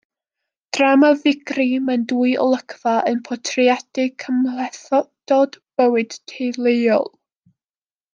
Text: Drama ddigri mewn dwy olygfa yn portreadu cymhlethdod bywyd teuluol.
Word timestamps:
Drama 0.75 1.09
ddigri 1.17 1.65
mewn 1.89 2.05
dwy 2.11 2.31
olygfa 2.45 2.93
yn 3.11 3.19
portreadu 3.29 4.05
cymhlethdod 4.25 5.59
bywyd 5.83 6.17
teuluol. 6.33 7.07